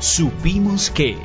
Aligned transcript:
Supimos 0.00 0.90
que... 0.90 1.16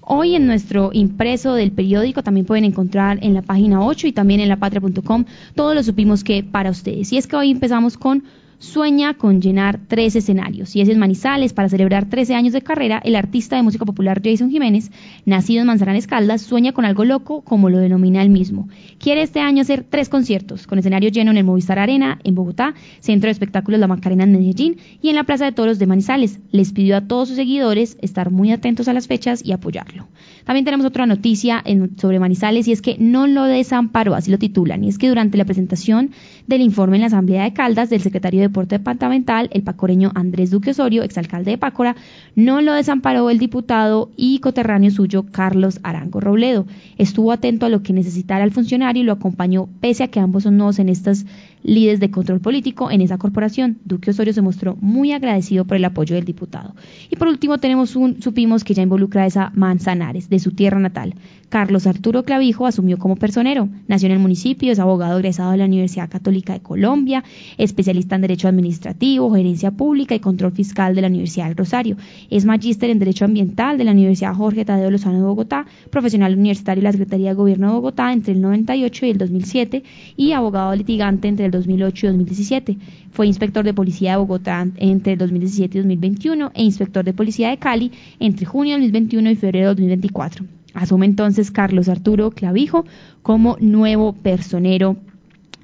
Hoy 0.00 0.34
en 0.34 0.46
nuestro 0.46 0.90
impreso 0.92 1.54
del 1.54 1.72
periódico 1.72 2.22
también 2.22 2.44
pueden 2.44 2.64
encontrar 2.64 3.18
en 3.22 3.34
la 3.34 3.42
página 3.42 3.84
8 3.84 4.08
y 4.08 4.12
también 4.12 4.40
en 4.40 4.48
lapatria.com 4.48 5.24
todo 5.54 5.74
lo 5.74 5.82
supimos 5.82 6.24
que 6.24 6.42
para 6.42 6.70
ustedes. 6.70 7.12
Y 7.12 7.18
es 7.18 7.26
que 7.26 7.36
hoy 7.36 7.50
empezamos 7.50 7.96
con 7.96 8.24
sueña 8.62 9.14
con 9.14 9.40
llenar 9.40 9.80
tres 9.88 10.14
escenarios. 10.14 10.74
Y 10.76 10.80
es 10.80 10.88
en 10.88 10.98
Manizales, 10.98 11.52
para 11.52 11.68
celebrar 11.68 12.08
13 12.08 12.34
años 12.34 12.52
de 12.52 12.62
carrera, 12.62 13.00
el 13.04 13.16
artista 13.16 13.56
de 13.56 13.62
música 13.62 13.84
popular 13.84 14.22
Jason 14.24 14.50
Jiménez, 14.50 14.90
nacido 15.26 15.62
en 15.62 15.66
Manzanares 15.66 16.06
Caldas, 16.06 16.42
sueña 16.42 16.72
con 16.72 16.84
algo 16.84 17.04
loco, 17.04 17.42
como 17.42 17.70
lo 17.70 17.78
denomina 17.78 18.22
él 18.22 18.30
mismo. 18.30 18.68
Quiere 18.98 19.22
este 19.22 19.40
año 19.40 19.62
hacer 19.62 19.84
tres 19.88 20.08
conciertos, 20.08 20.66
con 20.66 20.78
escenario 20.78 21.10
lleno 21.10 21.32
en 21.32 21.38
el 21.38 21.44
Movistar 21.44 21.80
Arena, 21.80 22.20
en 22.22 22.36
Bogotá, 22.36 22.74
Centro 23.00 23.26
de 23.26 23.32
Espectáculos 23.32 23.80
La 23.80 23.88
Macarena 23.88 24.24
en 24.24 24.32
Medellín 24.32 24.76
y 25.00 25.08
en 25.08 25.16
la 25.16 25.24
Plaza 25.24 25.44
de 25.44 25.52
Toros 25.52 25.80
de 25.80 25.86
Manizales. 25.86 26.38
Les 26.52 26.72
pidió 26.72 26.96
a 26.96 27.00
todos 27.00 27.28
sus 27.28 27.36
seguidores 27.36 27.98
estar 28.00 28.30
muy 28.30 28.52
atentos 28.52 28.86
a 28.86 28.92
las 28.92 29.08
fechas 29.08 29.44
y 29.44 29.50
apoyarlo. 29.52 30.06
También 30.44 30.64
tenemos 30.64 30.86
otra 30.86 31.06
noticia 31.06 31.64
sobre 31.96 32.20
Manizales 32.20 32.68
y 32.68 32.72
es 32.72 32.80
que 32.80 32.96
no 32.98 33.26
lo 33.26 33.44
desamparó, 33.44 34.14
así 34.14 34.30
lo 34.30 34.38
titulan, 34.38 34.84
y 34.84 34.88
es 34.88 34.98
que 34.98 35.08
durante 35.08 35.36
la 35.36 35.44
presentación 35.44 36.10
del 36.46 36.60
informe 36.60 36.96
en 36.96 37.02
la 37.02 37.06
Asamblea 37.06 37.44
de 37.44 37.52
Caldas 37.52 37.90
del 37.90 38.00
secretario 38.00 38.40
de 38.40 38.48
Deporte 38.48 38.78
Departamental, 38.78 39.48
el 39.52 39.62
pacoreño 39.62 40.10
Andrés 40.14 40.50
Duque 40.50 40.70
Osorio, 40.70 41.02
exalcalde 41.02 41.52
de 41.52 41.58
Pácora, 41.58 41.96
no 42.34 42.60
lo 42.60 42.72
desamparó 42.72 43.30
el 43.30 43.38
diputado 43.38 44.10
y 44.16 44.38
coterráneo 44.40 44.90
suyo 44.90 45.26
Carlos 45.30 45.80
Arango 45.82 46.20
Robledo. 46.20 46.66
Estuvo 46.98 47.32
atento 47.32 47.66
a 47.66 47.68
lo 47.68 47.82
que 47.82 47.92
necesitara 47.92 48.44
el 48.44 48.52
funcionario 48.52 49.02
y 49.02 49.06
lo 49.06 49.12
acompañó 49.12 49.68
pese 49.80 50.04
a 50.04 50.08
que 50.08 50.20
ambos 50.20 50.44
son 50.44 50.56
nuevos 50.56 50.78
en 50.78 50.88
estas 50.88 51.26
líderes 51.62 52.00
de 52.00 52.10
control 52.10 52.40
político 52.40 52.90
en 52.90 53.00
esa 53.00 53.18
corporación. 53.18 53.78
Duque 53.84 54.10
Osorio 54.10 54.32
se 54.32 54.42
mostró 54.42 54.76
muy 54.80 55.12
agradecido 55.12 55.64
por 55.64 55.76
el 55.76 55.84
apoyo 55.84 56.14
del 56.14 56.24
diputado. 56.24 56.74
Y 57.10 57.16
por 57.16 57.28
último 57.28 57.58
tenemos 57.58 57.96
un, 57.96 58.22
supimos 58.22 58.64
que 58.64 58.74
ya 58.74 58.82
involucra 58.82 59.22
a 59.22 59.26
esa 59.26 59.52
Manzanares, 59.54 60.28
de 60.28 60.38
su 60.38 60.52
tierra 60.52 60.78
natal. 60.78 61.14
Carlos 61.52 61.86
Arturo 61.86 62.22
Clavijo 62.22 62.66
asumió 62.66 62.98
como 62.98 63.16
personero. 63.16 63.68
Nació 63.86 64.06
en 64.06 64.12
el 64.12 64.18
municipio, 64.20 64.72
es 64.72 64.78
abogado 64.78 65.18
egresado 65.18 65.50
de 65.50 65.58
la 65.58 65.66
Universidad 65.66 66.08
Católica 66.08 66.54
de 66.54 66.60
Colombia, 66.60 67.24
especialista 67.58 68.14
en 68.14 68.22
Derecho 68.22 68.48
Administrativo, 68.48 69.30
Gerencia 69.34 69.70
Pública 69.70 70.14
y 70.14 70.20
Control 70.20 70.52
Fiscal 70.52 70.94
de 70.94 71.02
la 71.02 71.08
Universidad 71.08 71.48
del 71.48 71.58
Rosario. 71.58 71.98
Es 72.30 72.46
magíster 72.46 72.88
en 72.88 72.98
Derecho 72.98 73.26
Ambiental 73.26 73.76
de 73.76 73.84
la 73.84 73.92
Universidad 73.92 74.34
Jorge 74.34 74.64
Tadeo 74.64 74.90
Lozano 74.90 75.18
de 75.18 75.24
Bogotá, 75.24 75.66
profesional 75.90 76.38
universitario 76.38 76.80
de 76.80 76.84
la 76.84 76.92
Secretaría 76.92 77.28
de 77.28 77.34
Gobierno 77.34 77.66
de 77.66 77.74
Bogotá 77.74 78.14
entre 78.14 78.32
el 78.32 78.40
98 78.40 79.04
y 79.06 79.10
el 79.10 79.18
2007 79.18 79.82
y 80.16 80.32
abogado 80.32 80.74
litigante 80.74 81.28
entre 81.28 81.44
el 81.44 81.51
2008 81.52 82.06
y 82.06 82.08
2017. 82.08 82.78
Fue 83.12 83.26
inspector 83.26 83.64
de 83.64 83.74
policía 83.74 84.12
de 84.12 84.16
Bogotá 84.18 84.66
entre 84.76 85.12
el 85.12 85.18
2017 85.18 85.78
y 85.78 85.80
2021 85.80 86.50
e 86.54 86.62
inspector 86.62 87.04
de 87.04 87.12
policía 87.12 87.50
de 87.50 87.58
Cali 87.58 87.92
entre 88.18 88.46
junio 88.46 88.74
de 88.74 88.82
2021 88.82 89.30
y 89.30 89.36
febrero 89.36 89.68
de 89.68 89.74
2024. 89.74 90.44
Asume 90.74 91.06
entonces 91.06 91.50
Carlos 91.50 91.88
Arturo 91.88 92.30
Clavijo 92.30 92.84
como 93.22 93.56
nuevo 93.60 94.14
personero 94.14 94.96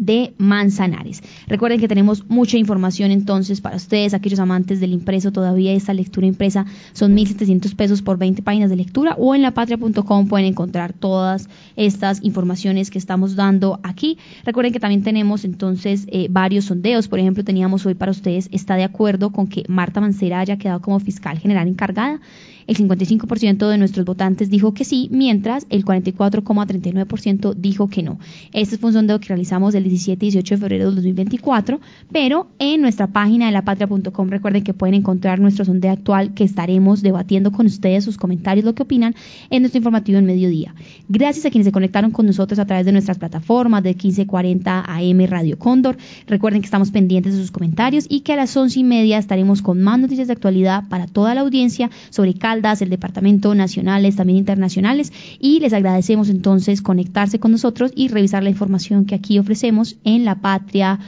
de 0.00 0.32
Manzanares. 0.38 1.22
Recuerden 1.46 1.78
que 1.78 1.86
tenemos 1.86 2.24
mucha 2.28 2.56
información 2.56 3.10
entonces 3.10 3.60
para 3.60 3.76
ustedes, 3.76 4.14
aquellos 4.14 4.40
amantes 4.40 4.80
del 4.80 4.92
impreso, 4.92 5.30
todavía 5.30 5.72
esta 5.72 5.92
lectura 5.92 6.26
impresa 6.26 6.64
son 6.94 7.14
1.700 7.14 7.76
pesos 7.76 8.00
por 8.00 8.16
20 8.18 8.42
páginas 8.42 8.70
de 8.70 8.76
lectura 8.76 9.14
o 9.18 9.34
en 9.34 9.42
lapatria.com 9.42 10.26
pueden 10.26 10.46
encontrar 10.46 10.94
todas 10.94 11.48
estas 11.76 12.24
informaciones 12.24 12.90
que 12.90 12.98
estamos 12.98 13.36
dando 13.36 13.78
aquí. 13.82 14.16
Recuerden 14.44 14.72
que 14.72 14.80
también 14.80 15.02
tenemos 15.02 15.44
entonces 15.44 16.06
eh, 16.08 16.28
varios 16.30 16.64
sondeos, 16.64 17.06
por 17.06 17.18
ejemplo 17.18 17.44
teníamos 17.44 17.84
hoy 17.84 17.94
para 17.94 18.10
ustedes, 18.10 18.48
está 18.52 18.76
de 18.76 18.84
acuerdo 18.84 19.30
con 19.30 19.48
que 19.48 19.64
Marta 19.68 20.00
Mancera 20.00 20.40
haya 20.40 20.56
quedado 20.56 20.80
como 20.80 20.98
fiscal 20.98 21.38
general 21.38 21.68
encargada. 21.68 22.20
El 22.70 22.76
55% 22.76 23.68
de 23.68 23.78
nuestros 23.78 24.06
votantes 24.06 24.48
dijo 24.48 24.74
que 24.74 24.84
sí, 24.84 25.08
mientras 25.10 25.66
el 25.70 25.84
44,39% 25.84 27.54
dijo 27.54 27.88
que 27.88 28.04
no. 28.04 28.20
Este 28.52 28.78
fue 28.78 28.90
un 28.90 28.94
sondeo 28.94 29.18
que 29.18 29.26
realizamos 29.26 29.74
el 29.74 29.82
17 29.90 30.26
y 30.26 30.30
18 30.30 30.54
de 30.54 30.60
febrero 30.60 30.90
de 30.90 30.96
2024, 30.96 31.80
pero 32.10 32.48
en 32.58 32.80
nuestra 32.80 33.08
página 33.08 33.46
de 33.46 33.52
lapatria.com 33.52 34.28
recuerden 34.28 34.64
que 34.64 34.74
pueden 34.74 34.94
encontrar 34.94 35.40
nuestro 35.40 35.64
sondeo 35.64 35.92
actual 35.92 36.34
que 36.34 36.44
estaremos 36.44 37.02
debatiendo 37.02 37.52
con 37.52 37.66
ustedes 37.66 38.04
sus 38.04 38.16
comentarios, 38.16 38.64
lo 38.64 38.74
que 38.74 38.84
opinan 38.84 39.14
en 39.50 39.62
nuestro 39.62 39.78
informativo 39.78 40.18
en 40.18 40.26
mediodía. 40.26 40.74
Gracias 41.08 41.44
a 41.46 41.50
quienes 41.50 41.66
se 41.66 41.72
conectaron 41.72 42.10
con 42.10 42.26
nosotros 42.26 42.58
a 42.58 42.66
través 42.66 42.86
de 42.86 42.92
nuestras 42.92 43.18
plataformas 43.18 43.82
de 43.82 43.90
1540 43.90 44.84
AM 44.86 45.26
Radio 45.26 45.58
Cóndor. 45.58 45.96
Recuerden 46.26 46.60
que 46.60 46.66
estamos 46.66 46.90
pendientes 46.90 47.34
de 47.34 47.40
sus 47.40 47.50
comentarios 47.50 48.06
y 48.08 48.20
que 48.20 48.32
a 48.32 48.36
las 48.36 48.56
once 48.56 48.80
y 48.80 48.84
media 48.84 49.18
estaremos 49.18 49.62
con 49.62 49.82
más 49.82 49.98
noticias 49.98 50.28
de 50.28 50.34
actualidad 50.34 50.88
para 50.88 51.06
toda 51.06 51.34
la 51.34 51.40
audiencia 51.40 51.90
sobre 52.10 52.34
Cal 52.34 52.60
el 52.80 52.90
Departamento 52.90 53.54
nacionales, 53.54 54.16
también 54.16 54.38
internacionales, 54.38 55.12
y 55.40 55.60
les 55.60 55.72
agradecemos 55.72 56.28
entonces 56.28 56.82
conectarse 56.82 57.40
con 57.40 57.52
nosotros 57.52 57.92
y 57.94 58.08
revisar 58.08 58.42
la 58.42 58.50
información 58.50 59.06
que 59.06 59.14
aquí 59.14 59.38
ofrecemos 59.38 59.79
en 60.04 60.24
lapatria.com. 60.24 61.00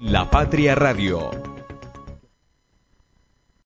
La 0.00 0.30
Patria 0.30 0.74
Radio 0.74 1.49